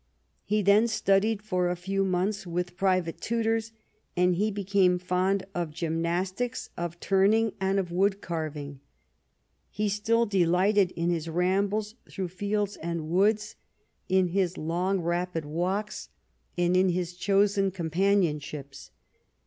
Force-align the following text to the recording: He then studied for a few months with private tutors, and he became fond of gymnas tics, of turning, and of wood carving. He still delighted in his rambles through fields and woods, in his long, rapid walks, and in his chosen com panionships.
He 0.45 0.63
then 0.63 0.87
studied 0.87 1.43
for 1.43 1.69
a 1.69 1.75
few 1.75 2.03
months 2.03 2.47
with 2.47 2.75
private 2.75 3.21
tutors, 3.21 3.71
and 4.17 4.33
he 4.33 4.49
became 4.49 4.97
fond 4.97 5.45
of 5.53 5.69
gymnas 5.69 6.33
tics, 6.35 6.71
of 6.75 6.99
turning, 6.99 7.53
and 7.61 7.77
of 7.77 7.91
wood 7.91 8.19
carving. 8.19 8.79
He 9.69 9.89
still 9.89 10.25
delighted 10.25 10.89
in 10.95 11.11
his 11.11 11.29
rambles 11.29 11.93
through 12.09 12.29
fields 12.29 12.77
and 12.77 13.09
woods, 13.09 13.55
in 14.09 14.29
his 14.29 14.57
long, 14.57 15.01
rapid 15.01 15.45
walks, 15.45 16.09
and 16.57 16.75
in 16.75 16.89
his 16.89 17.13
chosen 17.13 17.69
com 17.69 17.91
panionships. 17.91 18.89